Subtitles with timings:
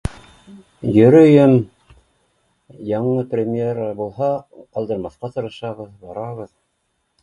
[0.95, 1.53] Йөрөйөм
[2.95, 6.57] яңы премьера булһа ҡалдырмаҫҡа тырышабыҙ барабыҙ